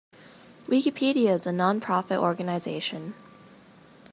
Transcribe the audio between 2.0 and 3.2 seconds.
organization.